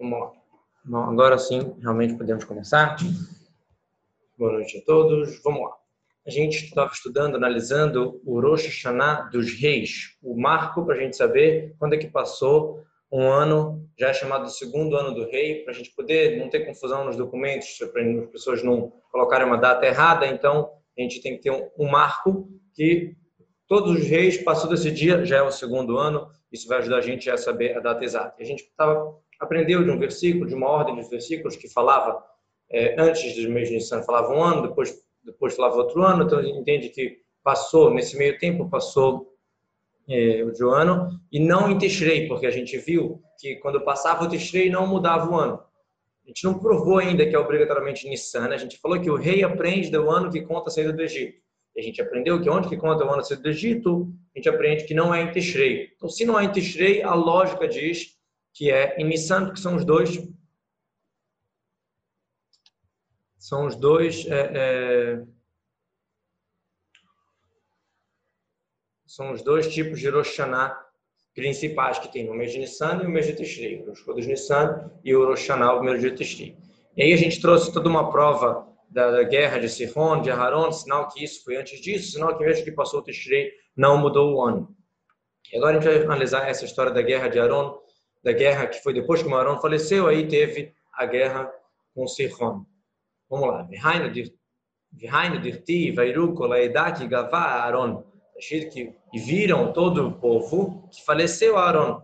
[0.00, 0.32] Vamos lá.
[0.82, 2.96] Bom, agora sim, realmente podemos começar.
[4.38, 5.42] Boa noite a todos.
[5.44, 5.76] Vamos lá.
[6.26, 11.18] A gente estava estudando, analisando o Rosh Hashanah dos reis, o marco para a gente
[11.18, 12.82] saber quando é que passou
[13.12, 16.64] um ano, já é chamado segundo ano do rei, para a gente poder não ter
[16.64, 20.26] confusão nos documentos, para as pessoas não colocarem uma data errada.
[20.26, 23.14] Então, a gente tem que ter um, um marco que
[23.68, 26.26] todos os reis passou desse dia, já é o segundo ano.
[26.50, 28.36] Isso vai ajudar a gente a saber a data exata.
[28.40, 32.22] A gente tava, aprendeu de um versículo, de uma ordem de versículos que falava
[32.70, 36.24] é, antes do mês de Nissan falava um ano, depois depois falava outro ano.
[36.24, 39.34] Então entende que passou nesse meio tempo passou
[40.08, 43.80] é, o de um ano, e não em Tishrei, porque a gente viu que quando
[43.80, 45.62] passava o Tishrei não mudava o ano.
[46.24, 48.54] A gente não provou ainda que é obrigatoriamente Nissan, né?
[48.54, 51.40] a gente falou que o rei aprende do ano que conta a saída do Egito.
[51.74, 54.38] E a gente aprendeu que onde que conta o ano a saída do Egito, a
[54.38, 55.88] gente aprende que não é em Tishrei.
[55.96, 58.19] Então, se não é em Tishrei, a lógica diz
[58.52, 60.18] que é em Nissan, porque são os dois
[63.38, 65.26] são os dois é, é,
[69.06, 70.90] são os dois tipos de Rosh Hashanah
[71.34, 74.90] principais que tem no mês de Nissan e o mês de Tishrei, o Rosh Nissan
[75.04, 76.56] e o Rosh Hashanah, o primeiro de Tishrei.
[76.96, 80.72] E aí a gente trouxe toda uma prova da, da guerra de Sihon, de Aharon,
[80.72, 84.34] sinal que isso foi antes disso, sinal que mesmo que passou o Tishrei não mudou
[84.34, 84.76] o ano.
[85.52, 87.78] E agora a gente vai analisar essa história da guerra de Aharon,
[88.22, 91.50] da guerra que foi depois que Aharon faleceu, aí teve a guerra
[91.94, 92.64] com Sihon.
[93.28, 93.62] Vamos lá.
[94.92, 98.04] Vihainu dirti vairu kolaedak gavá Aaron
[98.72, 102.00] que viram todo o povo que faleceu Aaron.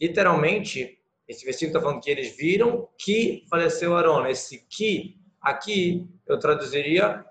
[0.00, 4.26] Literalmente, esse versículo está falando que eles viram que faleceu Aaron.
[4.26, 7.24] Esse que aqui eu traduziria,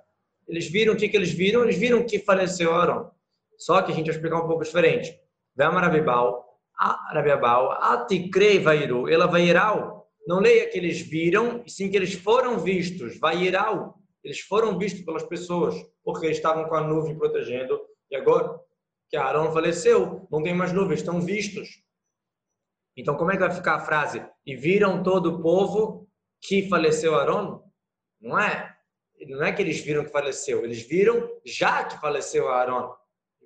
[0.48, 1.64] eles viram o que, que eles viram?
[1.64, 3.12] Eles viram que faleceu Aaron.
[3.58, 5.20] Só que a gente vai explicar um pouco diferente.
[5.56, 6.49] Vema Rabibal,
[6.80, 10.08] Rabibal, Atikrei Vairu, ela Vairal.
[10.26, 14.00] Não leia que eles viram, e sim que eles foram vistos, Vairal.
[14.24, 17.80] Eles foram vistos pelas pessoas, porque estavam com a nuvem protegendo
[18.12, 18.60] e agora
[19.10, 21.84] que Arão faleceu, não tem mais nuvens, estão vistos.
[22.96, 24.26] Então, como é que vai ficar a frase?
[24.46, 26.08] E viram todo o povo
[26.42, 27.64] que faleceu Arão?
[28.22, 28.76] Não é?
[29.28, 32.96] Não é que eles viram que faleceu, eles viram já que faleceu Arão.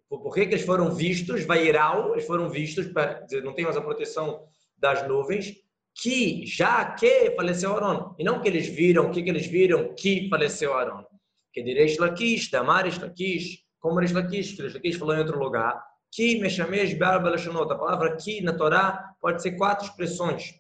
[0.09, 1.44] Por que, que eles foram vistos?
[1.46, 2.86] Vai Vairal, eles foram vistos,
[3.25, 4.46] dizer, não tem mais a proteção
[4.78, 5.56] das nuvens,
[5.96, 8.16] que já que faleceu Arão.
[8.18, 11.06] E não que eles viram, que, que eles viram que faleceu Arão.
[11.52, 16.94] Que direis Laquish, Damares Laquish, como Lakish, que Lakish falou em outro lugar, que Meshamesh
[16.94, 20.53] Be'al a palavra que na Torá pode ser quatro expressões.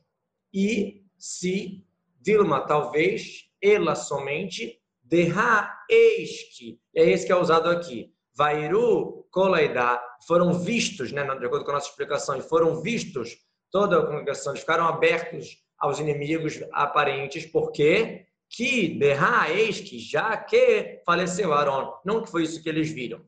[0.53, 1.83] E, se,
[2.19, 8.11] Dilma, talvez, ela somente, Derra Eishki, é esse que é usado aqui.
[8.35, 13.37] Vairu Kolaidá, foram vistos, né, de acordo com a nossa explicação, e foram vistos,
[13.71, 20.37] toda a congregação, eles ficaram abertos aos inimigos aparentes, porque que derra eis que já
[20.37, 23.25] que faleceu Aaron, não que foi isso que eles viram.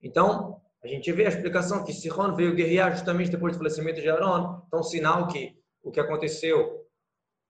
[0.00, 4.08] Então, a gente vê a explicação que Sihon veio guerrear justamente depois do falecimento de
[4.08, 6.86] Aaron, então sinal que o que aconteceu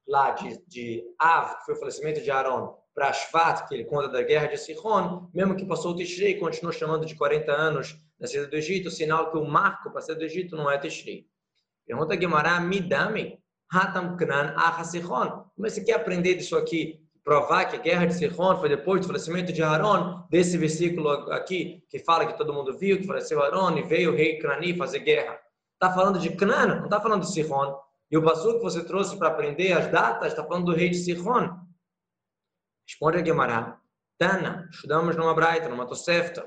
[0.07, 4.09] lá de, de Av, que foi o falecimento de Aaron, para Shvat, que ele conta
[4.09, 8.27] da guerra de Sihon, mesmo que passou o Tishrei, continuou chamando de 40 anos na
[8.27, 11.27] saída do Egito, sinal que o marco para a do Egito não é Tishrei.
[11.87, 13.39] Pergunta Guimarães, Midame,
[13.71, 15.45] Hatam Knan Ahasihon.
[15.57, 17.01] Mas você quer aprender disso aqui?
[17.25, 21.83] Provar que a guerra de Sihon foi depois do falecimento de Aaron, desse versículo aqui,
[21.89, 25.01] que fala que todo mundo viu que faleceu Aaron e veio o rei Cnani fazer
[25.01, 25.39] guerra.
[25.73, 27.75] Está falando de Cnan, não está falando de Sihon.
[28.11, 30.97] E o passo que você trouxe para aprender as datas está falando do rei de
[30.97, 31.51] Sihon.
[32.87, 33.75] Responde a Guimarães.
[34.19, 36.47] Tana, estudamos numa Braita, numa Tosefta,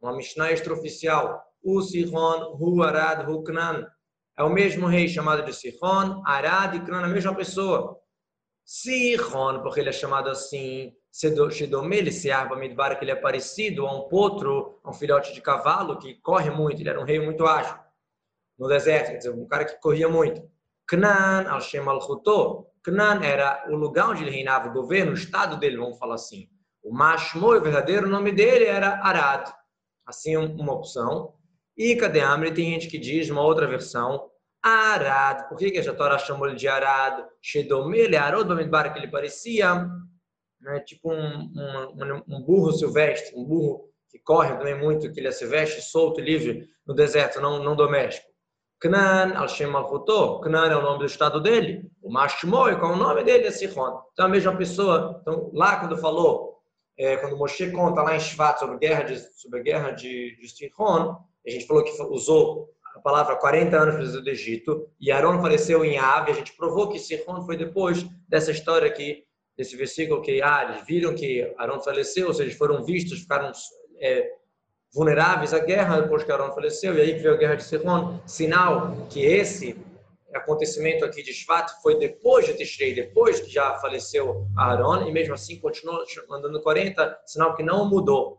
[0.00, 1.42] uma Mishnah extraoficial.
[1.62, 3.86] O Sihon, Hu Arad, Hu Knan.
[4.36, 7.98] É o mesmo rei chamado de Sihon, Arad e Cran, a mesma pessoa.
[8.64, 13.86] Sihon, porque ele é chamado assim, Shedome, ele se arba midbar, que ele é parecido
[13.86, 17.18] a um potro, a um filhote de cavalo que corre muito, ele era um rei
[17.18, 17.76] muito ágil
[18.58, 20.42] no deserto, quer dizer, um cara que corria muito.
[20.86, 21.80] Knan, Al-Shem
[22.90, 26.48] Knan era o lugar onde ele reinava, o governo, o estado dele, vamos falar assim.
[26.82, 29.52] O Mashmo, o verdadeiro nome dele era Arad.
[30.06, 31.34] Assim, uma opção.
[31.76, 32.52] E cadê Amri?
[32.52, 34.30] Tem gente que diz, uma outra versão,
[34.62, 35.48] Arad.
[35.48, 37.24] Por que, que a Torá chamou ele de Arad?
[37.40, 39.86] Shedomele, Arod Bamidbar, que ele parecia
[40.60, 45.28] né, tipo um, um, um, burro silvestre, um burro que corre também muito, que ele
[45.28, 48.27] é silvestre, solto e livre no deserto, não, não doméstico.
[48.80, 49.88] Knan al-Shem al
[50.40, 51.90] Knan é o nome do estado dele.
[52.02, 53.46] O Mashmoy, qual é o nome dele?
[53.46, 54.00] É Sihon.
[54.12, 55.18] Então, a mesma pessoa.
[55.20, 56.58] Então, lá quando falou,
[56.96, 60.48] é, quando Moshe conta lá em Shvat sobre guerra de, sobre a guerra de, de
[60.48, 61.16] Sihon,
[61.46, 65.98] a gente falou que usou a palavra 40 anos do Egito, e Aaron faleceu em
[65.98, 69.24] Ave, a gente provou que Sihon foi depois dessa história aqui,
[69.56, 73.52] desse versículo que ah, eles viram que Aaron faleceu, ou seja, foram vistos, ficaram
[74.00, 74.28] é,
[74.94, 78.92] vulneráveis à guerra depois que Aaron faleceu, e aí veio a guerra de Sihon, sinal
[79.10, 79.76] que esse
[80.34, 85.34] acontecimento aqui de Shvat foi depois de Tishrei, depois que já faleceu Aaron, e mesmo
[85.34, 88.38] assim continuou mandando 40, sinal que não mudou.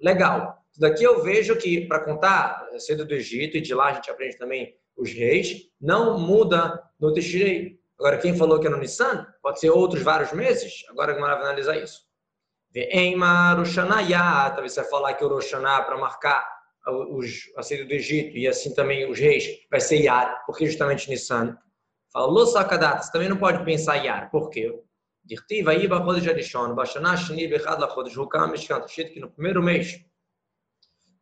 [0.00, 0.58] Legal.
[0.78, 4.36] Daqui eu vejo que, para contar saída do Egito, e de lá a gente aprende
[4.36, 7.78] também os reis, não muda no Tishrei.
[7.98, 10.84] Agora, quem falou que é no Nissan, pode ser outros vários meses.
[10.88, 12.07] Agora, a vai analisar isso.
[12.70, 17.92] Ve'ema Roshanayá, talvez você vai falar que o Roshaná para marcar os, a saída do
[17.92, 21.56] Egito e assim também os reis, vai ser Yar, porque justamente Nissan.
[22.12, 24.72] Falou Sakadat, você também não pode pensar Yar, por quê?
[25.24, 26.54] Dirtiva Iba Chodesh
[28.16, 30.00] Hukam Mishkan, escrito que no primeiro mês,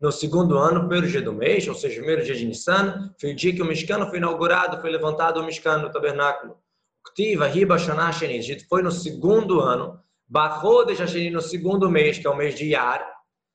[0.01, 3.35] no segundo ano, primeiro dia do mês, ou seja, primeiro dia de Nissan, foi o
[3.35, 6.57] dia que o Mishkan foi inaugurado, foi levantado o Mishkan no tabernáculo.
[7.03, 12.31] Ktiva Riba Shana Sheni, foi no segundo ano, Bachodesh Sheni no segundo mês, que é
[12.31, 13.07] o mês de Yar,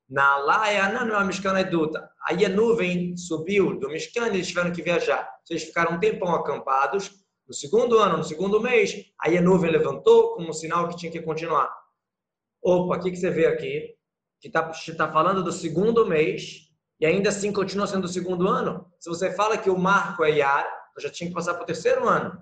[0.10, 2.10] na Laia, não é a Mishkan Eduta.
[2.28, 5.30] Aí a nuvem subiu do Mishkan e eles tiveram que viajar.
[5.44, 7.12] Vocês ficaram um tempão acampados.
[7.48, 11.22] No segundo ano, no segundo mês, aí a nuvem levantou como sinal que tinha que
[11.22, 11.70] continuar.
[12.62, 13.96] Opa, o que, que você vê aqui?
[14.40, 16.70] Que está tá falando do segundo mês
[17.00, 18.86] e ainda assim continua sendo do segundo ano.
[19.00, 20.66] Se você fala que o marco é Yar,
[20.96, 22.38] eu já tinha que passar para o terceiro ano.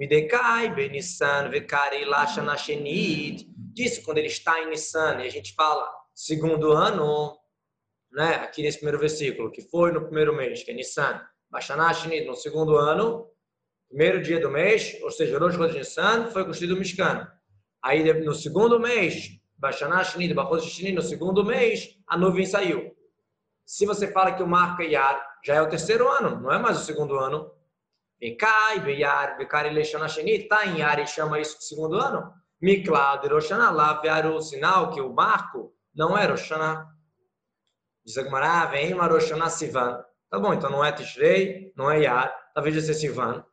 [0.00, 3.46] Midekai, Benissan, Vekari, Lasha, Nashenid.
[3.54, 7.38] Disso quando ele está em Nissan e a gente fala segundo ano,
[8.10, 11.20] né, aqui nesse primeiro versículo, que foi no primeiro mês, que é Nissan,
[11.50, 13.28] Bashanashinid, no segundo ano,
[13.90, 17.30] primeiro dia do mês, ou seja, Rosh Chodesh Nissan, foi construído o Mishkan.
[17.82, 22.96] Aí no segundo mês, Bashanashinid, Bachodesh no segundo mês, a nuvem saiu.
[23.66, 26.58] Se você fala que o marco é Yar, já é o terceiro ano, não é
[26.58, 27.52] mais o segundo ano.
[28.20, 32.32] Bekai, Beyar, Bekari Leishanashinid, está em Yar e chama isso de segundo ano.
[32.60, 34.02] Miklad, Roshana, lá,
[34.34, 36.86] o sinal que o marco não é Rosh Hashanah.
[38.04, 40.04] Diz a Gemara, vem uma Rosh Hashanah Sivan.
[40.28, 43.44] Tá bom, então não é Tishrei, não é Yar, talvez seja Sivan.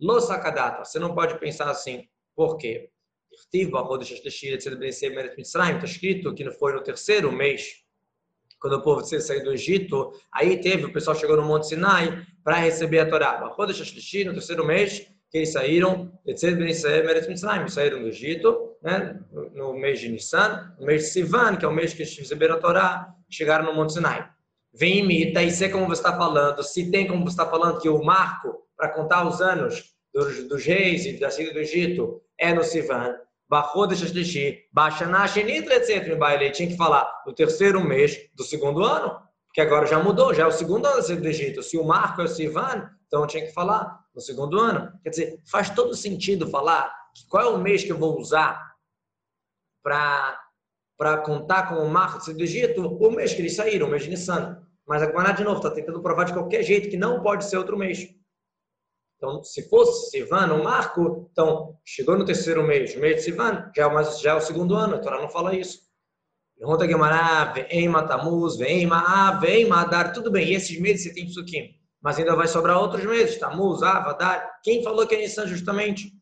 [0.00, 2.08] Lo Sakadata, você não pode pensar assim.
[2.36, 2.92] Por quê?
[5.38, 7.84] Está escrito que não foi no terceiro mês,
[8.60, 12.56] quando o povo saiu do Egito, aí teve, o pessoal chegou no Monte Sinai para
[12.56, 13.40] receber a Torá.
[13.40, 16.12] No terceiro mês, que eles saíram,
[17.68, 19.20] saíram do Egito, né,
[19.54, 22.56] no mês de Nissan, no mês de Sivan, que é o mês que eles receberam
[22.56, 24.28] a Torá, chegaram no Monte Sinai.
[24.72, 27.88] Vem imita e sei como você está falando, se tem como você está falando que
[27.88, 32.52] o marco para contar os anos dos, dos reis e da saída do Egito é
[32.52, 33.14] no Sivan,
[36.50, 39.18] tinha que falar no terceiro mês do segundo ano,
[39.54, 41.62] que agora já mudou, já é o segundo ano do Egito.
[41.62, 44.92] Se o marco é o Sivan, então tinha que falar no segundo ano.
[45.02, 46.94] Quer dizer, faz todo sentido falar
[47.28, 48.74] qual é o mês que eu vou usar
[49.82, 54.10] para contar com o marco do Egito, o mês que eles saíram, o mês de
[54.10, 54.62] Nissan.
[54.86, 57.76] Mas a de novo, está tentando provar de qualquer jeito que não pode ser outro
[57.76, 58.08] mês.
[59.18, 63.86] Então, se fosse Sivan, o marco, então, chegou no terceiro mês, mês de Sivan, já
[63.86, 65.80] é, já é o segundo ano, a Torá não fala isso.
[66.56, 71.24] Pergunta Guimará, vem Matamuz, vem Maá, vem Madar, tudo bem, e esses meses você tem
[71.24, 71.78] aqui.
[72.00, 74.60] Mas ainda vai sobrar outros meses, Tamuz, Avadar.
[74.62, 76.12] Quem falou que é Nissan justamente?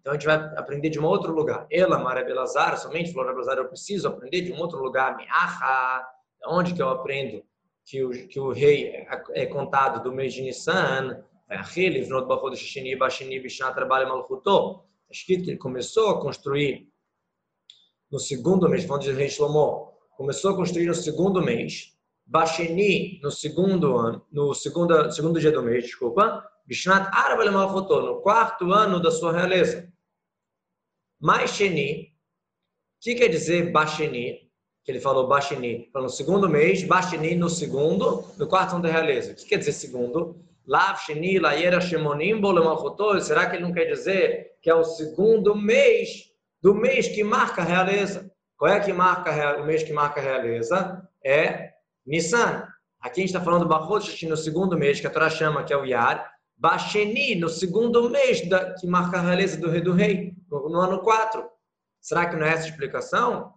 [0.00, 1.66] Então a gente vai aprender de um outro lugar.
[1.70, 5.16] Ela, Mara Belazar, somente falou Belazar, eu preciso aprender de um outro lugar.
[5.16, 6.06] Meaha,
[6.46, 7.42] onde que eu aprendo
[7.84, 11.22] que o, que o rei é, é contado do mês de Nissan?
[15.02, 16.88] Está escrito que ele começou a construir
[18.10, 23.30] no segundo mês, falando de rei Shlomo, começou a construir no segundo mês, Basheni no
[23.30, 29.10] segundo ano, no segundo, segundo dia do mês, desculpa, Bishnat Arba no quarto ano da
[29.10, 29.92] sua realeza.
[31.20, 34.50] Maisheni, o que quer dizer Basheni?
[34.84, 39.32] Que ele falou Basheni, no segundo mês, Basheni no segundo, no quarto ano da realeza.
[39.32, 40.51] O que quer dizer segundo?
[40.66, 42.40] Lav Sheni Layera Shemonim.
[43.20, 46.30] Será que ele não quer dizer que é o segundo mês
[46.62, 48.30] do mês que marca a realeza?
[48.56, 51.02] Qual é que marca o mês que marca a realeza?
[51.24, 51.72] É
[52.06, 52.66] Nissan.
[53.00, 55.72] Aqui a gente está falando do Bahot no segundo mês, que a Torá chama, que
[55.72, 56.30] é o Yar.
[56.56, 60.78] Basheni, no segundo mês, da, que marca a realeza do rei do rei, no, no
[60.78, 61.44] ano 4.
[62.00, 63.52] Será que não é essa a explicação?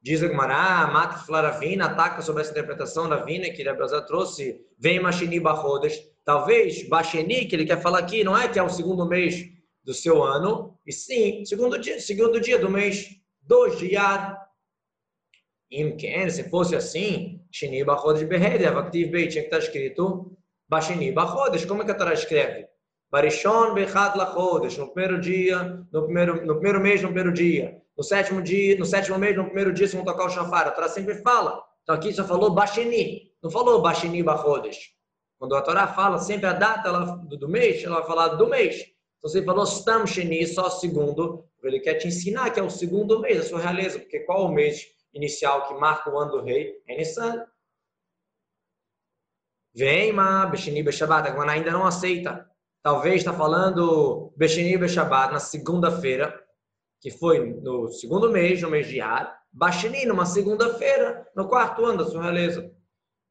[0.00, 5.00] Diz a Gumará, mata Flaravina, ataca sobre essa interpretação da Vina que Rebelzá trouxe, vem
[5.00, 5.98] Machini Barrodas.
[6.24, 9.50] Talvez Basheni, que ele quer falar aqui, não é que é o segundo mês
[9.82, 13.08] do seu ano, e sim, segundo dia, segundo dia do mês
[13.42, 14.36] 2 de Yad.
[15.70, 20.36] Imken, se fosse assim, Shini Bachodesh Beheder, Vaktiv Beit, tinha que estar escrito
[20.68, 21.64] Bashini Bachodesh.
[21.64, 22.68] Como é que a Torá escreve?
[23.10, 27.82] Barishon Bechad Lachodesh, no primeiro dia, no primeiro, no primeiro mês, no primeiro dia.
[27.98, 30.68] No sétimo dia, no sétimo mês, no primeiro dia, se vão tocar o shofar.
[30.68, 31.60] A Torá sempre fala.
[31.82, 34.92] Então aqui só falou Bashini, não falou Bashini Bachodesh.
[35.36, 38.76] Quando a Torá fala sempre a data ela, do, mês, ela vai falar do mês.
[39.18, 41.44] Então você falou Stam Sheni, só segundo.
[41.64, 44.52] Ele quer te ensinar que é o segundo mês da sua realeza, porque qual o
[44.52, 46.80] mês inicial que marca o ano do rei?
[46.86, 47.44] É Nissan.
[49.74, 52.48] Vem, mas Beshini Beshabat, a ainda não aceita.
[52.80, 56.47] Talvez está falando Beshini Beshabat na segunda-feira,
[57.00, 59.38] que foi no segundo mês, no mês de Ar.
[59.52, 62.70] Bashini, numa segunda-feira, no quarto ano da sua realeza.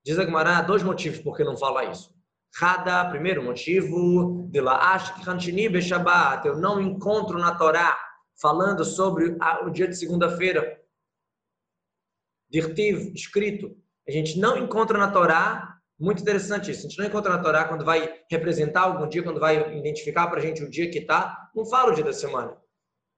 [0.04, 2.16] Diz a Gemara, dois motivos por que não fala isso.
[2.56, 7.98] Rada, primeiro motivo, de lá, Ashkhanchini Beshabat, eu não encontro na Torá
[8.42, 10.80] falando sobre o dia de segunda-feira.
[12.50, 13.76] Dirtiv, escrito.
[14.08, 17.66] A gente não encontra na Torá, muito interessante isso, a gente não encontra na Torá
[17.66, 21.50] quando vai representar algum dia, quando vai identificar para a gente o dia que está,
[21.54, 22.56] não fala o dia da semana.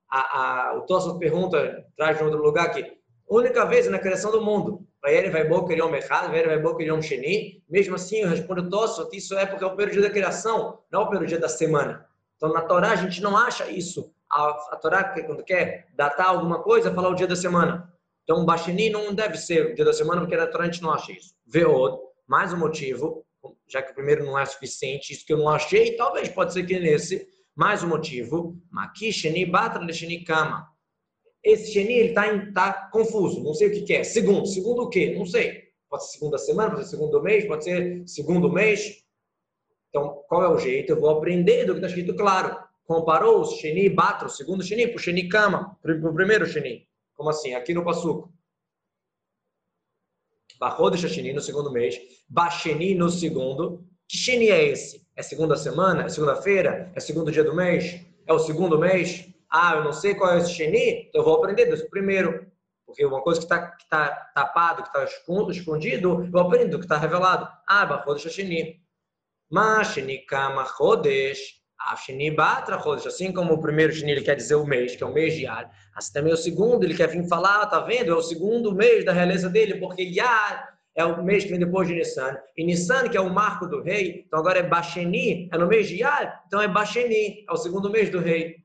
[0.09, 2.83] A, a, o Tosso pergunta, traz de outro lugar aqui,
[3.29, 7.01] única vez na criação do mundo, Vayer vai boca Yom Echad, Vayer vai boca Yom
[7.01, 7.63] Sheni.
[7.69, 11.01] Mesmo assim, eu respondo Tosso, isso é porque é o primeiro dia da criação, não
[11.01, 12.05] é o primeiro dia da semana.
[12.35, 14.13] Então, na Torá, a gente não acha isso.
[14.31, 17.91] A, a Torá, quando quer datar alguma coisa, fala o dia da semana.
[18.23, 20.91] Então, Basheni não deve ser o dia da semana, porque na Torá a gente não
[20.91, 21.33] acha isso.
[21.45, 21.97] Veod,
[22.27, 23.25] mais um motivo,
[23.67, 26.63] já que o primeiro não é suficiente, isso que eu não achei, talvez pode ser
[26.63, 27.27] que nesse,
[27.59, 30.65] mais um motivo, Maki Sheni Batra Sheni Kama.
[31.43, 34.03] Esse Sheni ele está tá confuso, não sei o que, que, é.
[34.05, 35.13] Segundo, segundo o quê?
[35.13, 35.63] Não sei.
[35.89, 39.03] Pode ser segunda semana, pode ser segundo mês, pode ser segundo mês.
[39.89, 40.93] Então, qual é o jeito?
[40.93, 42.57] Eu vou aprender do que está escrito claro.
[42.85, 46.87] Comparou o Sheni Batra, o segundo Sheni, para o Sheni Kama, para o primeiro Sheni.
[47.13, 47.55] Como assim?
[47.55, 48.31] Aqui no Passuco.
[50.93, 51.99] De Sheni no segundo mês,
[52.29, 53.85] Basheni no segundo.
[54.07, 55.08] Que Sheni é esse?
[55.19, 56.03] É segunda semana?
[56.03, 56.89] É segunda-feira?
[56.95, 57.99] É segundo dia do mês?
[58.25, 59.27] É o segundo mês?
[59.51, 62.49] Ah, eu não sei qual é esse Sheni, então eu vou aprender desse primeiro.
[62.85, 65.03] Porque uma coisa que está tá tapado, que está
[65.51, 67.49] escondido, eu aprendo do que está revelado.
[67.67, 68.81] Ah, Bachodesh Sheni.
[69.51, 71.59] Mas Sheni Kama Chodesh.
[71.77, 73.07] A Sheni Batra Chodesh.
[73.07, 75.69] Assim como o primeiro Sheni ele quer dizer o mês, que é o mês Yar.
[75.93, 78.13] Assim também o segundo, ele quer vir falar, tá vendo?
[78.13, 81.87] É o segundo mês da realeza dele, porque Yar é o mês que vem depois
[81.87, 82.37] de Nissan.
[82.57, 85.87] E Nissan, que é o marco do rei, então agora é Basheni, é no mês
[85.87, 88.57] de Yar, então é Basheni, é o segundo mês do rei.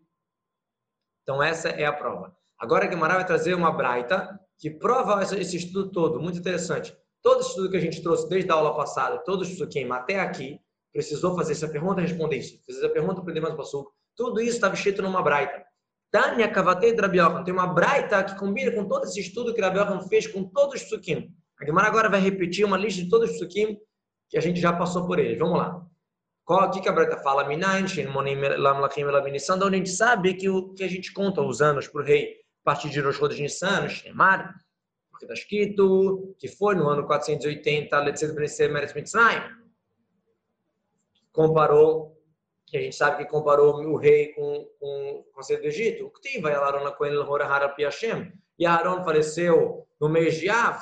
[1.23, 2.37] Então, essa é a prova.
[2.59, 6.95] Agora, Guimarães vai trazer uma braita que prova esse estudo todo, muito interessante.
[7.23, 10.61] Todo estudo que a gente trouxe desde a aula passada, todo estudo que até aqui,
[10.93, 12.61] precisou fazer essa pergunta responder isso.
[12.67, 15.65] Fazer a pergunta, aprender mais um Tudo isso estava escrito numa braita.
[16.11, 17.43] Tânia Kavatei Drabiohan.
[17.43, 20.83] Tem uma braita que combina com todo esse estudo que Drabiohan fez com todos os
[20.85, 21.35] psukim.
[21.71, 23.79] A agora vai repetir uma lista de todos os psukim
[24.29, 25.39] que a gente já passou por eles.
[25.39, 25.85] Vamos lá.
[26.45, 27.49] Qual que a Breta fala?
[27.49, 32.05] Nissan, onde a gente sabe que o que a gente conta os anos para o
[32.05, 34.55] rei a partir de Rosh Chodesh Nissan, Shemar,
[35.11, 39.43] porque está escrito que foi no ano 480, Letzed Benecer Meretz Mitzrayim.
[41.33, 42.21] Comparou,
[42.67, 46.07] que a gente sabe que comparou o rei com, com o conselho do Egito.
[46.07, 48.33] O que vai Alarona com ele, Horahara Piashem.
[48.59, 50.79] E Aaron faleceu no mês de Av.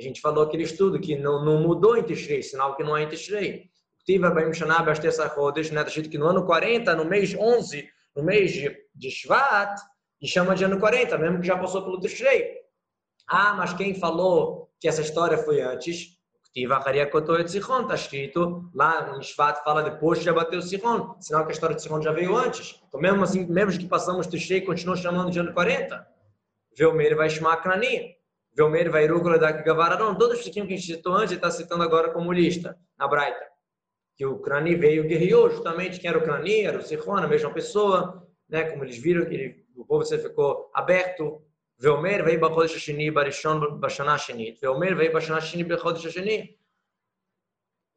[0.00, 3.02] A gente falou aquele estudo que não, não mudou em Tishrei, sinal que não é
[3.02, 3.68] em Tishrei.
[4.06, 5.80] Tiva Baim Shana Bastessa Rodesh, né?
[5.80, 9.78] Está escrito que no ano 40, no mês 11, no mês de, de Shvat,
[10.18, 12.50] e chama de ano 40, mesmo que já passou pelo Tishrei.
[13.28, 16.18] Ah, mas quem falou que essa história foi antes?
[16.54, 21.44] Tiva Hariakoto Sihon, está escrito lá no Shvat, fala depois que já bateu Sihon, sinal
[21.44, 22.82] que a história de Sihon já veio antes.
[22.88, 26.08] Então, mesmo assim, mesmo que passamos Tishrei, continua chamando de ano 40.
[26.74, 27.58] Velmeir vai chamar
[28.54, 28.56] Knani.
[28.56, 30.14] Velmeir vai Rúcula da Gavararon.
[30.14, 33.50] Todos os que a gente citou antes, está citando agora como lista, na Braita
[34.20, 37.50] que o Crani veio guerreou justamente quem era o Crani, era o Sihon, a mesma
[37.54, 38.64] pessoa, né?
[38.64, 41.42] Como eles viram ele, o povo você ficou aberto.
[41.78, 44.58] Veomer veio Bachodesh Hashini Barishon Bashana Sheni.
[44.60, 46.34] Veomer veio Bashana Sheni Bachodesh Hashini.
[46.34, 46.58] Ele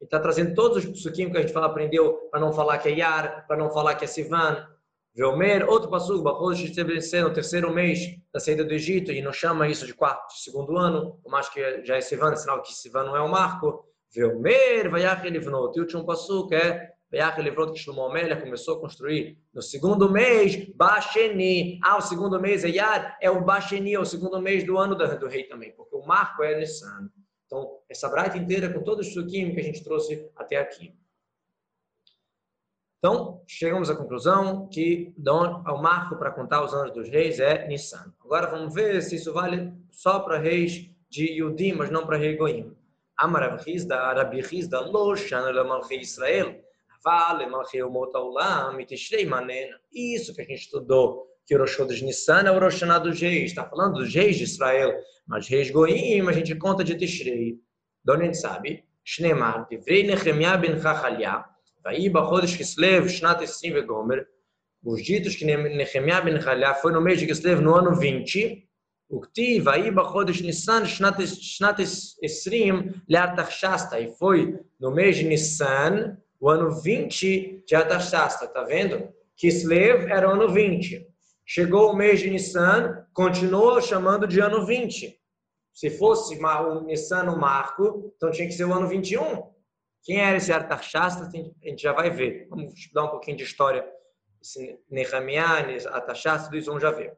[0.00, 2.92] está trazendo todos os psukim que a gente fala, aprendeu para não falar que é
[2.92, 4.66] Yar, para não falar que é Sivan.
[5.14, 8.00] Veomer, outro passuco, Bachodesh estabelecer no terceiro mês
[8.32, 11.48] da saída do Egito, e não chama isso de quarto, de segundo ano, por mais
[11.48, 13.88] que já é Sivan, é sinal que Sivan não é o marco.
[14.12, 15.76] Veomer, Vayach Elivnot.
[15.76, 19.62] E o último passo que é Vayach Elivnot, que Shlomo Amélia começou a construir no
[19.62, 21.78] segundo mês, Basheni.
[21.84, 24.96] Ah, o segundo mês é Yar, é o Basheni, é o segundo mês do ano
[24.96, 27.08] do rei também, porque o marco é Nissan.
[27.46, 30.92] Então, essa braita inteira com todos os suquim que a gente trouxe até aqui.
[33.06, 38.14] Então, chegamos à conclusão que o marco para contar os anos dos reis é Nissan.
[38.24, 42.34] Agora vamos ver se isso vale só para reis de Yudim, mas não para rei
[42.34, 42.74] Goim.
[43.18, 46.58] Amar Rizda, Rabi Rizda, Lo Shana Lamalchi Israel,
[47.04, 49.68] Vale Malchi Umot Aulam, Itishrei Manen.
[49.92, 53.20] Isso que a gente estudou, que o Rosh Chodesh Nissan é o Rosh Hashanah dos
[53.20, 53.50] reis.
[53.50, 54.94] Está falando dos reis de Israel,
[55.26, 57.60] mas reis Goim, a gente conta de Tishrei.
[58.02, 58.82] De onde a gente sabe?
[59.04, 61.44] Shneimar, Divrei Nehemiah ben Chachalia,
[61.84, 64.26] Daí, Bachodesh Kislev, Shnat Essim Vegomer,
[64.82, 68.66] os ditos que Nehemiah ben Halá foi no mês de Kislev, no ano 20,
[69.10, 71.20] o Ktiv, aí, Bachodesh Nissan, Shnat
[72.22, 79.08] Esrim, Leartachshasta, e foi no mês de Nissan, o ano 20 de Artachshasta, tá vendo?
[79.36, 81.06] Kislev era o ano 20.
[81.46, 85.18] Chegou o mês de Nissan, continuou chamando de ano 20.
[85.72, 89.53] Se fosse o Nissan no marco, então tinha que ser o ano 21.
[90.04, 92.46] Quem era esse Artaxasta, a gente já vai ver.
[92.50, 93.84] Vamos estudar um pouquinho de história.
[94.40, 97.16] Esse Nehemiah, Artaxasta, tudo isso vamos já ver.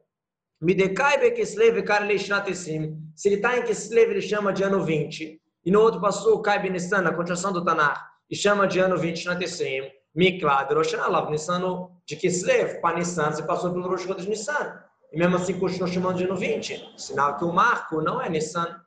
[0.59, 2.97] Midekai Bekislev Karle Shnatesim.
[3.13, 5.39] Se ele está em Kislev, ele chama de ano 20.
[5.65, 9.19] E no outro passou Kai Benissan, na continuação do Tanar, e chama de ano 20
[9.19, 9.91] Shnatesim.
[10.15, 14.81] Miklad Rosh Hashanah, Nissan de Kislev, para Nissan, você passou pelo Rosh de Nissan.
[15.11, 16.95] E mesmo assim continuou chamando de ano 20.
[16.97, 18.81] Sinal que o marco não é Nissan.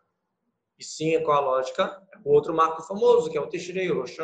[0.77, 2.03] E sim, qual a lógica?
[2.25, 4.17] É o outro marco famoso, que é o Tishrei, o Rosh.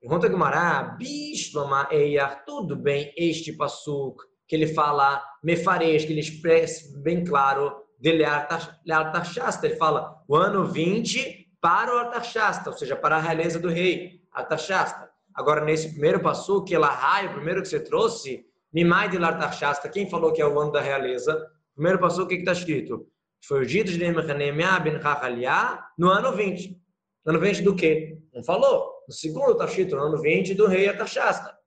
[0.00, 6.98] Pergunta Gumará, Bishloma Eyar, tudo bem este passuk que ele fala mefaresh, que ele expressa
[6.98, 9.66] bem claro de Artashasta.
[9.66, 14.22] Ele fala o ano 20 para o Artashasta, ou seja, para a realeza do rei,
[14.32, 15.10] Artashasta.
[15.34, 19.88] Agora, nesse primeiro passo, que ela raio, o primeiro que você trouxe, Mimai de Artashasta,
[19.88, 21.46] quem falou que é o ano da realeza?
[21.74, 23.06] Primeiro passo, o que está escrito?
[23.42, 26.80] Foi o dito de Neemiah ben Hachaliah no ano 20.
[27.24, 28.18] No ano 20 do quê?
[28.32, 29.04] Não falou.
[29.06, 31.58] No segundo escrito no ano 20 do rei Artashasta.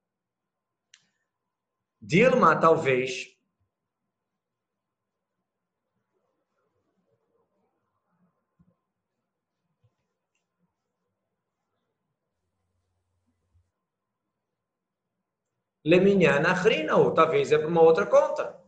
[2.01, 3.33] Dilma, talvez.
[15.85, 18.62] Leminiana Rina, ou talvez é para uma outra conta.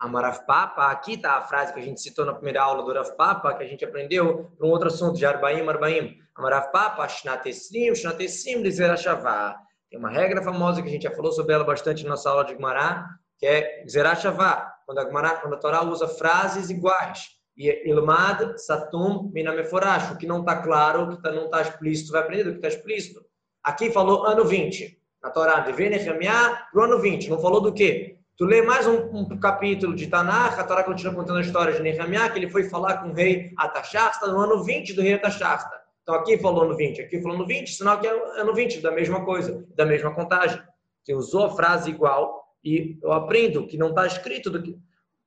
[0.00, 3.14] Amaraf Papa, aqui está a frase que a gente citou na primeira aula do Rav
[3.16, 6.16] Papa, que a gente aprendeu para um outro assunto, de Arbaim, Arbaim.
[6.34, 9.60] Amaraf Papa, Shnatesrim, Shnatesrim, dizer a Shavá.
[9.90, 12.44] Tem uma regra famosa que a gente já falou sobre ela bastante na nossa aula
[12.44, 13.08] de Gumará,
[13.38, 17.28] que é Zerashavá, quando a Gumará, quando a Torá usa frases iguais.
[17.56, 22.12] E Ilmad, Satum, Minameforash, o que não está claro, o que tá, não está explícito,
[22.12, 23.20] vai aprender do que está explícito.
[23.64, 24.98] Aqui falou ano 20.
[25.22, 27.28] Na Torá, de Venechamiá, para o ano 20.
[27.28, 28.19] Não falou do quê?
[28.40, 31.82] Tu lê mais um, um capítulo de Tanakh, a Torá continua contando a história de
[31.82, 35.78] Nehemiah, que ele foi falar com o rei Atashasta no ano 20 do rei Atashasta.
[36.02, 38.92] Então aqui falou no 20, aqui falou no 20, sinal que é no 20, da
[38.92, 40.58] mesma coisa, da mesma contagem.
[41.04, 44.74] Você usou a frase igual e eu aprendo que não está escrito do que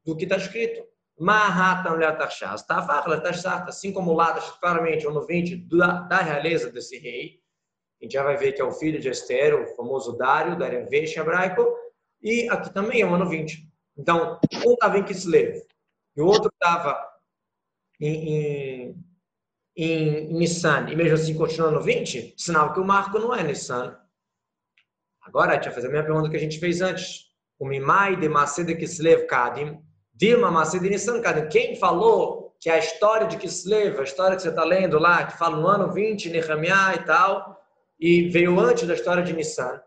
[0.04, 0.84] do que está escrito.
[1.20, 2.00] Mahatan
[3.68, 7.40] assim como está claramente no 20 da, da realeza desse rei.
[8.02, 10.90] A gente já vai ver que é o filho de Esther, o famoso Dário, Dário
[10.90, 11.83] Vesh hebraico,
[12.24, 13.70] e aqui também é o ano 20.
[13.98, 15.62] Então, um estava em Kislev
[16.16, 16.98] e o outro estava
[18.00, 19.04] em, em
[19.76, 23.98] em Nissan e mesmo assim continua no 20, sinal que o marco não é Nissan.
[25.22, 27.32] Agora, a gente vai fazer a mesma pergunta que a gente fez antes.
[27.58, 29.80] O Mimai de Mased Kislev Kadim,
[30.14, 31.48] Dilma Mased Nissan Kadim.
[31.48, 35.38] Quem falou que a história de Kislev, a história que você está lendo lá, que
[35.38, 37.62] fala no ano 20, Nehemiah e tal,
[38.00, 39.82] e veio antes da história de Nissan.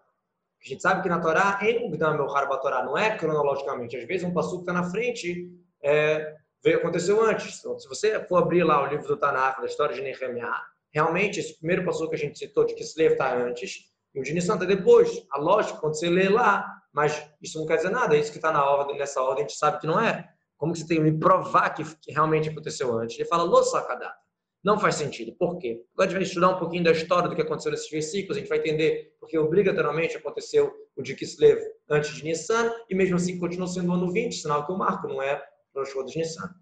[0.66, 3.96] A gente sabe que na Torá, não é cronologicamente.
[3.96, 5.48] Às vezes um passo está na frente,
[5.80, 7.60] é, veio aconteceu antes.
[7.60, 10.60] Então, se você for abrir lá o livro do Tanakh, da história de Nehemiah,
[10.92, 14.24] realmente esse primeiro passo que a gente citou de que Kislev está antes e o
[14.24, 15.24] de Nissan está depois.
[15.30, 18.38] A lógica, quando você lê lá, mas isso não quer dizer nada, é isso que
[18.38, 20.28] está ordem, nessa ordem, a gente sabe que não é.
[20.56, 23.16] Como que você tem que me provar que, que realmente aconteceu antes?
[23.16, 24.25] Ele fala, lo sacadata.
[24.66, 25.32] Não faz sentido.
[25.38, 25.80] Por quê?
[25.94, 28.40] Agora a gente vai estudar um pouquinho da história do que aconteceu nesses versículos, a
[28.40, 33.38] gente vai entender porque obrigatoriamente aconteceu o de Kislev antes de Nissan, e mesmo assim
[33.38, 35.40] continuou sendo o ano 20, sinal que o marco não é
[35.72, 36.52] Rosh Chodesh Nissan.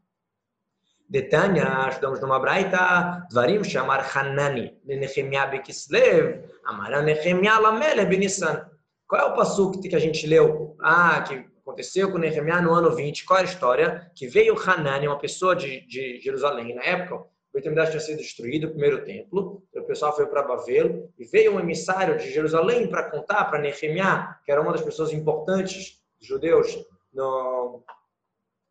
[1.08, 8.68] Detanya, estudamos numa braita, Dvarim chamar Hanani, de Nehemiah Bekislev, Amara Nehemiah Lamele Benissan.
[9.08, 10.76] Qual é o passo que a gente leu?
[10.78, 13.24] Ah, que aconteceu com Nehemiah no ano 20.
[13.24, 14.12] Qual é a história?
[14.14, 18.66] Que veio Hanani, uma pessoa de, de Jerusalém na época, o Beit tinha sido destruído,
[18.66, 23.10] o primeiro templo, o pessoal foi para Babel, e veio um emissário de Jerusalém para
[23.10, 27.84] contar para Nehemiah, que era uma das pessoas importantes dos judeus no,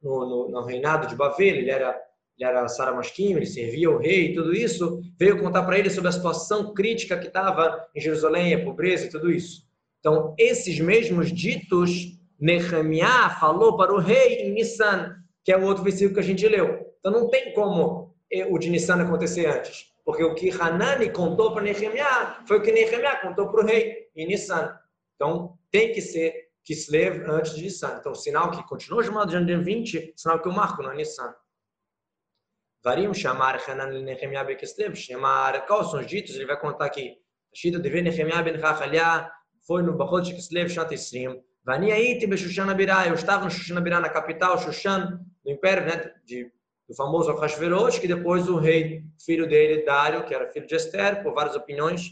[0.02, 1.98] no, no, no reinado de Babel, ele era
[2.38, 6.10] ele era Saramasquim, ele servia o rei e tudo isso, veio contar para ele sobre
[6.10, 9.68] a situação crítica que estava em Jerusalém, a pobreza e tudo isso.
[10.00, 15.84] Então, esses mesmos ditos, Nehemiah falou para o rei em Nissan, que é o outro
[15.84, 16.92] versículo que a gente leu.
[17.00, 18.13] Então, não tem como
[18.50, 19.94] o de Nissan acontecer antes?
[20.04, 24.10] Porque o que Hanani contou para Nehemiah foi o que Nehemiah contou para o rei
[24.16, 24.78] em Nissan.
[25.16, 27.98] Então, tem que ser Kislev antes de Nissan.
[28.00, 31.34] Então, sinal que continua chamado de ano 20, sinal que eu marco não é Nissan.
[32.84, 36.36] Varim chamar Hanan Nehemiah Bekislev, chamar, quais são os ditos?
[36.36, 37.18] Ele vai contar aqui.
[37.54, 39.32] Shida de Nehemiah ben Chachalya
[39.66, 41.42] foi no Bachot de Kislev, Shat Isrim.
[41.66, 46.14] Vani Aiti Beshushan Abirá, eu estava no Shushan Abirá, na capital, Shushan, no império né,
[46.26, 46.52] de,
[46.94, 51.24] do famoso Ahasverosh, que depois o rei, filho dele, Dário, que era filho de Esther,
[51.24, 52.12] por várias opiniões,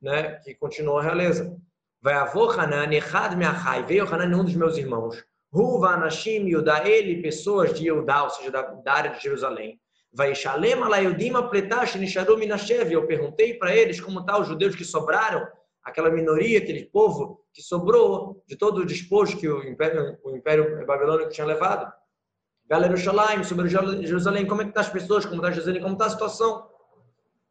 [0.00, 1.54] né, que continuou a realeza.
[2.00, 5.22] Vai avô Hanan, Echad Meachai, veio Hanan, um dos meus irmãos.
[5.52, 9.78] Ruva Anashim, Yudá, ele, pessoas de Yudá, ou seja, da, da área de Jerusalém.
[10.10, 12.90] Vai Shalem Alayudim Apletash Nisharu Minashev.
[12.90, 15.46] Eu perguntei para eles como estão tá os judeus que sobraram
[15.82, 20.86] aquela minoria, aquele povo que sobrou de todo o despojo que o Império, o império
[20.86, 21.92] Babilônico tinha levado.
[22.72, 26.06] Galera Jerusalém, sobre Jerusalém, como é que está as pessoas, como está Jerusalém, como está
[26.06, 26.70] a situação?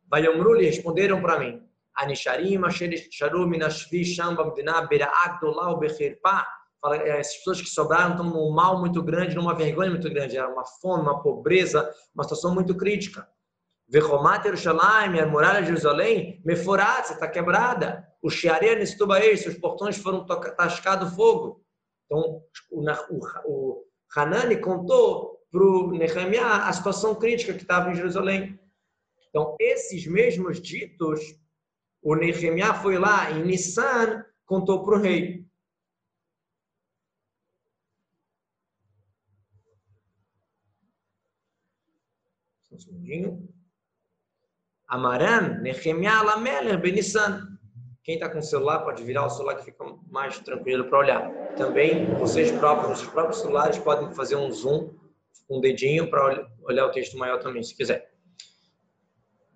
[0.09, 1.61] Vai Yomruli, responderam para mim.
[1.93, 6.43] Anisharim, Asher Sharu, Minashvi, Shamba, Bdina, Beraak, Dolau, Becherpa.
[7.05, 10.37] Essas pessoas que sobraram estão num mal muito grande, numa vergonha muito grande.
[10.37, 13.29] Era uma fome, uma pobreza, uma situação muito crítica.
[13.87, 18.07] Vechomat Yerushalayim, a muralha de Jerusalém, Meforat, está quebrada.
[18.23, 21.63] O Shearia Nistubaei, seus portões foram tascados fogo.
[22.07, 22.81] Então, o,
[23.45, 28.59] o Hanani contou para o Nehemiah a situação crítica que estava em Jerusalém.
[29.29, 31.19] Então, esses mesmos ditos,
[32.01, 35.45] o Nehemiah foi lá em Nissan, contou para o rei.
[42.71, 43.49] Um segundinho.
[44.87, 47.50] Amaram, Nehemiah Lameler Benissan.
[48.03, 51.31] Quem está com o celular pode virar o celular que fica mais tranquilo para olhar.
[51.55, 54.89] Também vocês próprios, os próprios celulares podem fazer um zoom
[55.47, 58.09] com um dedinho para olhar o texto maior também, se quiser.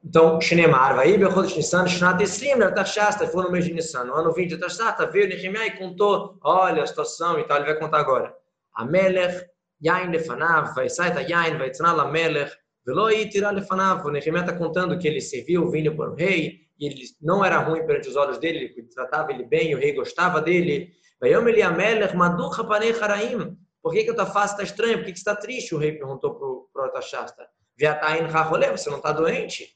[0.04, 4.04] Então, Shnemar, vai Bechodesh Nissan, Shnat Esrim, Tashasta, foi no mês de Nissan.
[4.04, 7.80] No ano 20 Tashasta, veio Nehemiah e contou, olha a situação e tal, ele vai
[7.80, 8.32] contar agora.
[8.76, 9.44] Amelech,
[9.84, 12.56] Yain Lefanav, vai Saita Yain, vai Tzanal Amelech,
[12.86, 14.06] Velo aí tirar lefanav.
[14.06, 17.44] O Nehemiah está contando que ele serviu o vinho para o rei e ele não
[17.44, 20.92] era ruim perante os olhos dele, ele tratava ele bem, o rei gostava dele.
[23.82, 24.98] Por que, que a tua face está estranha?
[24.98, 25.74] Por que, que está triste?
[25.74, 26.36] O rei perguntou
[26.74, 26.92] para o
[28.34, 29.76] hacholev, você não está doente?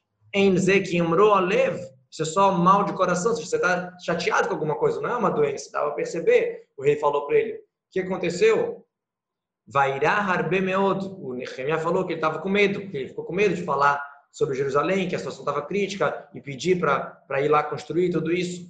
[2.12, 5.30] Isso é só mal de coração, você está chateado com alguma coisa, não é uma
[5.30, 6.68] doença, dava para perceber.
[6.76, 8.86] O rei falou para ele, o que aconteceu?
[9.72, 14.04] O Nehemiah falou que ele estava com medo, que ele ficou com medo de falar
[14.32, 18.70] sobre Jerusalém, que a situação estava crítica, e pedir para ir lá construir tudo isso.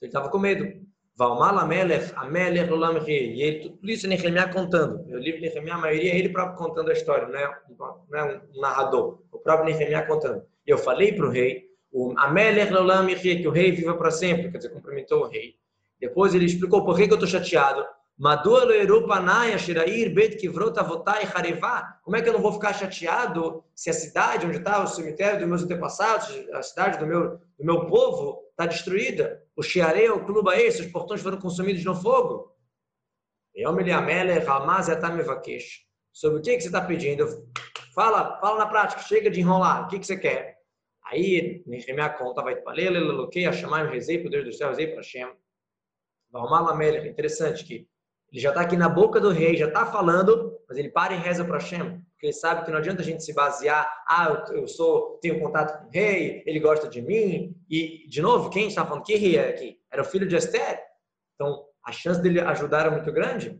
[0.00, 0.86] Ele estava com medo.
[1.16, 5.04] Valmal Amelech, Amelech Olam E ele, tudo isso é Nehemiah contando.
[5.04, 7.58] O livro de Nehemiah, a maioria é ele próprio contando a história, não é,
[8.08, 9.20] não é um narrador.
[9.32, 10.44] O próprio Nehemiah contando.
[10.64, 14.58] Eu falei para o rei, o Amelech Olam que o rei viva para sempre, quer
[14.58, 15.56] dizer, cumprimentou o rei.
[15.98, 17.84] Depois ele explicou por que eu estou chateado.
[18.18, 18.32] Como
[22.16, 25.46] é que eu não vou ficar chateado se a cidade onde está o cemitério dos
[25.46, 29.40] meus antepassados, a cidade do meu, do meu povo, está destruída?
[29.54, 32.52] O Shiarei, o Klubaei, seus portões foram consumidos no fogo?
[36.12, 37.24] Sobre o que, que você está pedindo?
[37.94, 39.84] Fala, fala na prática, chega de enrolar.
[39.84, 40.58] O que, que você quer?
[41.04, 42.74] Aí, Nehemiah conta, vai para a
[43.52, 45.32] chamar o rezei para Deus do céu, rezei para Hashem.
[47.08, 47.88] Interessante que
[48.30, 51.18] ele já está aqui na boca do rei, já está falando, mas ele para e
[51.18, 54.68] reza para Hashem, porque ele sabe que não adianta a gente se basear, ah, eu,
[54.68, 58.84] sou, tenho contato com o rei, ele gosta de mim, e, de novo, quem está
[58.84, 59.80] falando que rei é aqui?
[59.90, 60.82] Era o filho de Esther.
[61.34, 63.58] Então, a chance dele ajudar era muito grande.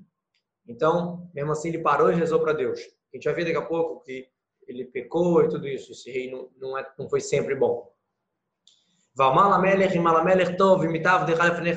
[0.66, 2.80] Então, mesmo assim, ele parou e rezou para Deus.
[3.12, 4.28] A gente vai ver daqui a pouco que
[4.66, 5.92] ele pecou e tudo isso.
[5.92, 7.90] Esse rei não, não, é, não foi sempre bom.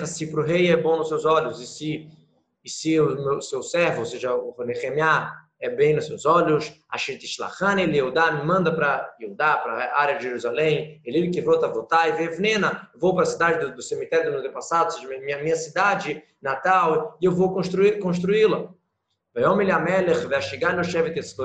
[0.06, 2.10] Se para o rei é bom nos seus olhos, e se
[2.64, 6.74] e se o meu, seu servo, ou seja, o Nehemiah, é bem nos seus olhos,
[6.90, 11.68] Asher Tishlachani, Leudá, me manda para Yudá, para a área de Jerusalém, ele que volta
[11.68, 14.92] a votar, e Vevnena, vou para a cidade do, do cemitério do meu antepassado, ou
[14.92, 18.74] seja, minha, minha cidade natal, e eu vou construir, construí-la.
[20.42, 20.76] chegar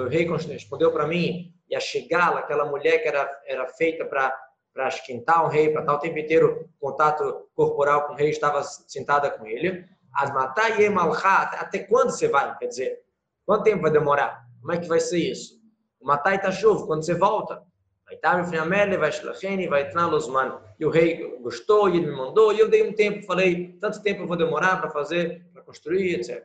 [0.06, 4.34] O rei respondeu para mim, e a chegá-la, aquela mulher que era, era feita para
[4.76, 8.62] para esquentar o rei, para estar o tempo inteiro contato corporal com o rei, estava
[8.62, 9.86] sentada com ele.
[10.16, 12.56] Asmatai Emalchat, até quando você vai?
[12.58, 13.02] Quer dizer,
[13.44, 14.46] quanto tempo vai demorar?
[14.60, 15.60] Como é que vai ser isso?
[16.00, 17.62] O Matai Tashuv, quando você volta?
[18.04, 20.58] Vai estar me vai Shlacheni, vai Tnalosman.
[20.78, 24.00] E o rei gostou, e ele me mandou, e eu dei um tempo, falei, tanto
[24.00, 26.44] tempo eu vou demorar para fazer, para construir, etc.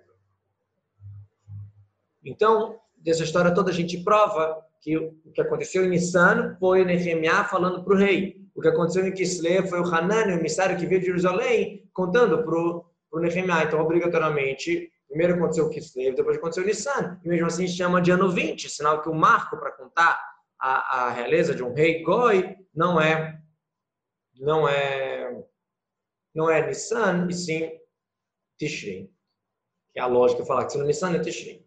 [2.25, 7.43] Então, dessa história toda a gente prova que o que aconteceu em Nissan foi Nehemiah
[7.43, 8.41] falando para o rei.
[8.55, 12.43] O que aconteceu em Kislev foi o Hanan, o emissário que veio de Jerusalém, contando
[12.43, 12.81] para
[13.19, 13.63] Nehemiah.
[13.63, 17.19] Então, obrigatoriamente, primeiro aconteceu o Kislev, depois aconteceu o Nissan.
[17.23, 20.21] E mesmo assim, chama de ano 20, sinal que o marco para contar
[20.59, 23.39] a, a realeza de um rei Goi não é
[24.39, 25.43] não é
[26.33, 27.71] não é Nissan, e sim
[28.57, 29.11] Tishrei.
[29.91, 31.65] Que é a lógica falar que se não Nissan é Tishrei.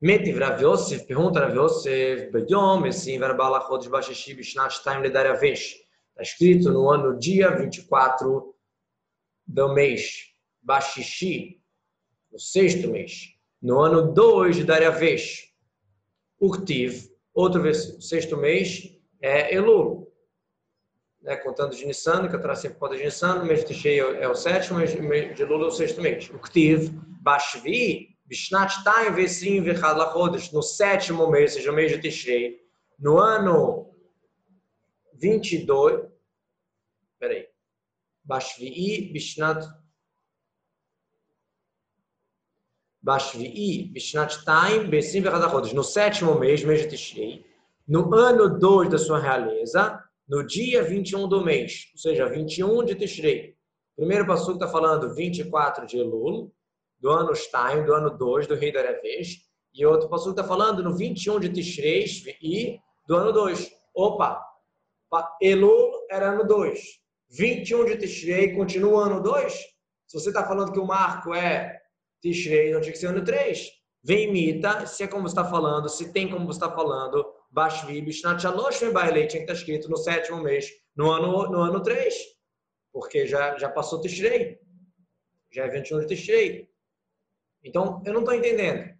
[0.00, 5.76] Metiv Rav Yosef, pergunta Rav Yosef, Beyom, assim, verbal Chodesh Bashishi, Bishnat Shtaim Ledar Avesh.
[6.10, 8.52] Está escrito no ano dia 24
[9.46, 10.31] do mês,
[10.62, 11.60] Bashishi,
[12.30, 15.52] no sexto mês, no ano 2 de Dariavesh.
[16.40, 20.12] Urtiv, outro versículo, sexto mês é Elul,
[21.20, 24.28] né, contando de Nissan, que eu sempre conta de Nissan, o mês de Tishrei é
[24.28, 26.28] o sétimo, o mês de Elul é o sexto mês.
[26.30, 32.00] Urtiv, Bashvi, Bishnat Taim Vesim Vechad Lachodesh, no sétimo mês, ou seja, o mês de
[32.00, 32.60] Tishrei,
[32.98, 33.94] no ano
[35.14, 36.08] 22,
[37.18, 37.46] peraí,
[38.24, 39.64] Bashvi'i Bishnat
[43.02, 47.44] Bashvi'i Bishnat Taim Vesim Vechad Lachodesh, no sétimo mês, mês de Tishrei,
[47.88, 52.94] no ano 2 da sua realeza, no dia 21 do mês, ou seja, 21 de
[52.94, 53.56] Tishrei.
[53.96, 56.52] Primeiro passo está falando 24 de Elul,
[57.00, 59.38] do ano Stein, do ano 2 do rei Daravês,
[59.74, 62.06] e outro pastor está falando no 21 de Tishrei
[62.40, 63.72] e do ano 2.
[63.94, 64.40] Opa,
[65.40, 66.80] Elul era ano 2.
[67.30, 69.52] 21 de Tishrei continua ano 2?
[70.06, 71.81] Se você está falando que o marco é
[72.22, 73.70] Tishrei, ser ano 3.
[74.04, 78.90] Vem mita, se é como está falando, se tem como está falando, Bashvi, Bishnat Shalosh,
[78.92, 82.14] Bailei, tinha que estar escrito no sétimo mês, no ano, no ano 3.
[82.92, 84.58] Porque já, já passou Tishrei.
[85.50, 86.70] Já é 21 de Tishrei.
[87.62, 88.92] Então, eu não estou entendendo.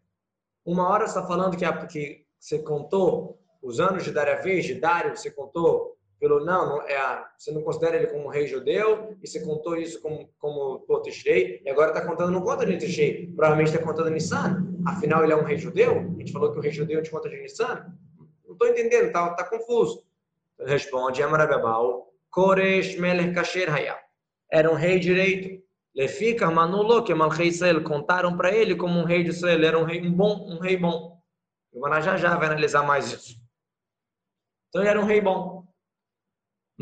[0.65, 4.75] Uma hora você está falando que, a, que você contou os anos de Dariavês, de
[4.75, 5.92] Dário, você contou
[6.23, 10.01] pelo não, é você não considera ele como um rei judeu e você contou isso
[10.01, 14.73] como como pô, e agora está contando não conta de Tishrei, provavelmente está contando Nissan.
[14.87, 15.99] Afinal ele é um rei judeu.
[15.99, 17.93] A gente falou que o rei judeu te conta de Nissan.
[18.47, 20.05] Não estou entendendo, tá, tá confuso.
[20.61, 23.99] Responde Amarababal, Koresh Melech Kasher Hayah.
[24.49, 25.61] Era um rei direito.
[25.93, 29.83] Lefica Manulo, que Malchei Israel, contaram para ele como um rei de Israel, era um
[29.83, 31.21] rei um bom, um rei bom.
[31.73, 33.43] O Maná já já vai analisar mais isso.
[34.69, 35.62] Então ele era um rei bom.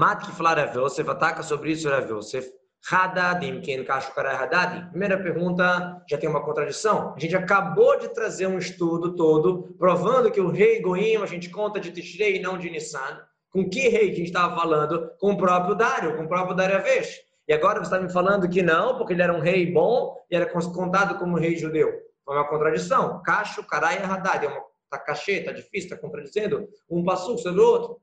[0.00, 2.50] Mat que falar Rav Yosef, ataca sobre isso Rav Yosef.
[2.90, 4.88] Hadadim, quem encaixa o Hadadim.
[4.88, 7.12] Primeira pergunta, já tem uma contradição.
[7.14, 11.50] A gente acabou de trazer um estudo todo provando que o rei Goim, a gente
[11.50, 13.20] conta de Tishrei e não de Nissan.
[13.50, 15.10] Com que rei que a gente estava falando?
[15.20, 17.18] Com o próprio Dário, com o próprio Dariavesh.
[17.46, 20.34] E agora você está me falando que não, porque ele era um rei bom e
[20.34, 21.90] era contado como rei judeu.
[21.90, 23.20] É uma contradição.
[23.22, 24.46] Cacho, carai e Haddad.
[24.46, 28.00] É uma, tá cachê, está difícil, está contradizendo um passo sobre o outro.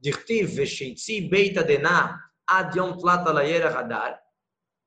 [0.00, 4.18] Dirtiv vesheitzi beita dená adion tlata layera hadar.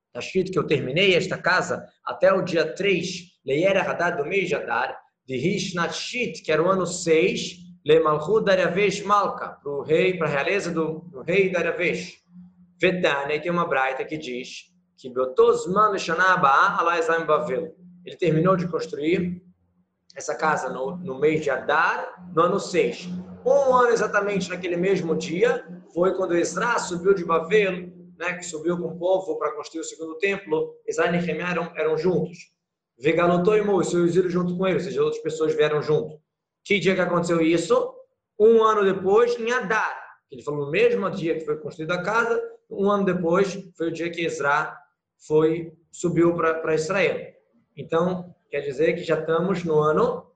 [0.08, 4.48] Está escrito que eu terminei esta casa até o dia 3, Leiera Hadar do mês
[4.48, 4.96] de Hadar,
[5.26, 10.28] de Rishnatshit, que era o ano 6, Le Malchut Dariavesh Malka, para o rei, para
[10.28, 12.22] a realeza do, do rei Dariavesh.
[12.80, 14.66] Vedane tem uma braita que diz
[14.98, 15.08] que
[18.06, 19.42] ele terminou de construir
[20.16, 23.10] essa casa no, no mês de Adar, no ano 6.
[23.46, 28.78] Um ano exatamente naquele mesmo dia, foi quando Esra subiu de Bavel, né, que subiu
[28.78, 30.76] com o povo para construir o segundo templo.
[30.88, 32.54] Esra e Nehemiah eram, eram juntos.
[32.98, 36.22] Vegalotou e Moisés subiram junto com eles, ou seja, outras pessoas vieram junto.
[36.64, 37.94] Que dia que aconteceu isso?
[38.40, 40.02] Um ano depois, em Adar.
[40.32, 43.92] Ele falou no mesmo dia que foi construída a casa, um ano depois foi o
[43.92, 44.76] dia que Ezra
[45.28, 47.34] foi subiu para Israel.
[47.76, 50.32] Então, quer dizer que já estamos no ano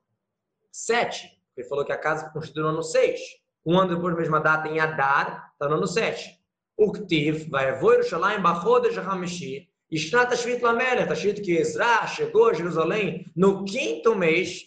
[0.72, 1.37] 7.
[1.58, 3.20] Ele falou que a casa foi construída no ano 6.
[3.66, 6.38] Um ano depois, mesma data, em Adar, está no ano 7.
[6.78, 13.26] Uktiv, vai Yerushalayim Bachodesh HaMeshi, Ishnat Ashvit Lamelech, está escrito que Ezra chegou a Jerusalém
[13.36, 14.66] no quinto mês,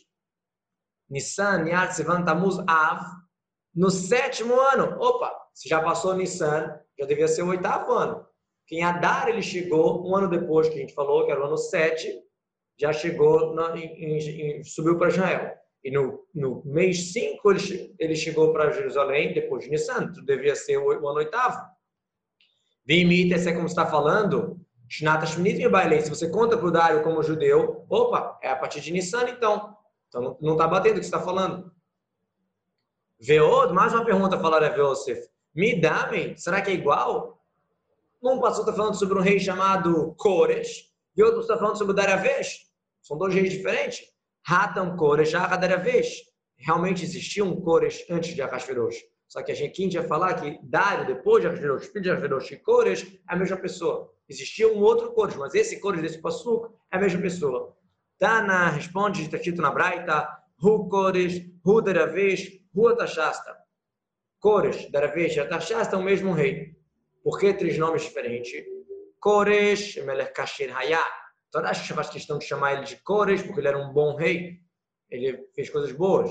[1.09, 3.05] Nissan, Yad, Sivan, Tamuz, Av,
[3.75, 4.97] no sétimo ano.
[4.99, 8.27] Opa, se já passou Nissan, já devia ser o oitavo ano.
[8.67, 11.57] Quem Adar ele chegou um ano depois que a gente falou, que era o ano
[11.57, 12.23] 7,
[12.79, 15.55] já chegou, na, em, em, subiu para Israel.
[15.83, 20.77] E no, no mês 5 ele, ele chegou para Jerusalém, depois de Nissan, devia ser
[20.77, 21.59] o, o ano oitavo.
[22.85, 28.51] Vimita, é como está falando, se você conta para o Dário como judeu, opa, é
[28.51, 29.77] a partir de Nissan então.
[30.09, 31.71] Então não está batendo o que você está falando.
[33.21, 35.29] Veod, mais uma pergunta, falaram a Veosef.
[35.55, 37.41] Midamem, será que é igual?
[38.23, 41.95] Um pastor está falando sobre um rei chamado Kores e outro está falando sobre o
[41.95, 42.67] Daravesh.
[43.01, 44.03] São dois reis diferentes.
[44.51, 46.25] Hatam Kores, Daravesh.
[46.57, 48.97] realmente existia um Cores antes de Arashverosh.
[49.29, 52.51] Só que a gente, aqui vai falar que Dário, depois de Arashverosh, filho de Arashverosh
[52.51, 54.13] e Cores, é a mesma pessoa.
[54.29, 57.77] Existia um outro Cores, mas esse Cores desse Passuco é a mesma pessoa.
[58.19, 60.29] Tana responde, está escrito na Braita,
[60.61, 63.57] Hu Cores, Hu Deravesh, Hu Atashasta.
[64.41, 66.77] Cores, Deravesh e Atashasta é o mesmo rei.
[67.23, 68.65] Por que três nomes diferentes?
[69.21, 71.20] Cores, Melech Kasher Hayah.
[71.55, 74.61] Acho que faz questão de chamar ele de Cores, porque ele era um bom rei.
[75.11, 76.31] Ele fez coisas boas.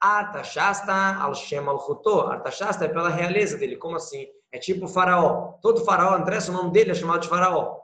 [0.00, 2.20] Artashasta al-Shem al-Huto.
[2.20, 3.76] Artashasta é pela realeza dele.
[3.76, 4.26] Como assim?
[4.52, 5.58] É tipo faraó.
[5.62, 7.80] Todo faraó, interessa o nome dele, é chamado de faraó.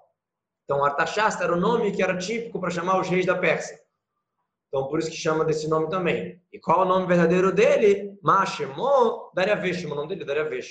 [0.65, 3.79] Então, Artashasta era o nome que era típico para chamar os reis da Pérsia.
[4.69, 6.43] Então, por isso que chama desse nome também.
[6.53, 8.19] E qual é o nome verdadeiro dele?
[8.23, 9.85] Mashemo Dariavesh.
[9.85, 10.71] O nome dele é Dariavesh.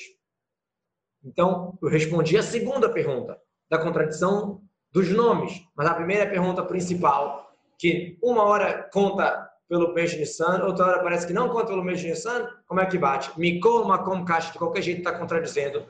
[1.24, 4.63] Então, eu respondi a segunda pergunta da contradição
[4.94, 5.62] dos nomes.
[5.76, 11.26] Mas a primeira pergunta principal, que uma hora conta pelo de Nissan, outra hora parece
[11.26, 13.32] que não conta pelo de Nissan, como é que bate?
[13.38, 15.84] Mikol Makom Kash, de qualquer jeito está contradizendo.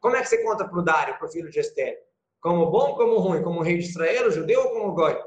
[0.00, 1.98] Como é que você conta para o Dário, para o filho de Esther?
[2.40, 3.42] Como bom, como ruim?
[3.42, 5.18] Como rei de Israel, judeu ou como goi?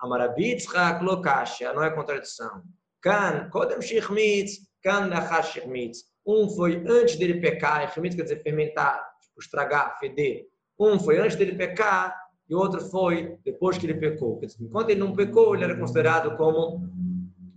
[0.00, 2.62] Amarabitzchak Lokashia, não é contradição.
[3.00, 6.04] Kan, Kodem Shirmitz, Kan Lachash Shirmitz.
[6.26, 10.46] Um foi antes dele pecar, Shirmitz quer dizer fermentar, tipo, estragar, feder.
[10.78, 14.40] Um foi antes dele pecar e outro foi depois que ele pecou.
[14.60, 16.80] Enquanto ele não pecou, ele era considerado como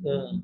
[0.04, 0.44] um,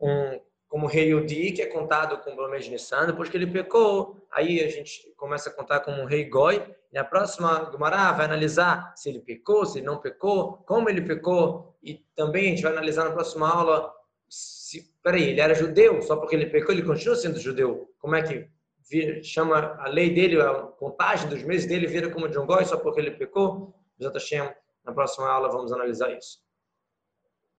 [0.00, 3.06] um como rei Yudi, que é contado com o de Nissan.
[3.06, 6.62] Depois que ele pecou, aí a gente começa a contar como um rei Goi.
[6.92, 11.02] E a próxima Gumará vai analisar se ele pecou, se ele não pecou, como ele
[11.02, 11.76] pecou.
[11.82, 13.92] E também a gente vai analisar na próxima aula
[14.28, 17.90] se, peraí, ele era judeu, só porque ele pecou, ele continua sendo judeu.
[17.98, 18.48] Como é que
[19.22, 23.00] chama a lei dele, a contagem dos meses dele vira como um goi só porque
[23.00, 23.74] ele pecou?
[24.84, 26.38] Na próxima aula vamos analisar isso.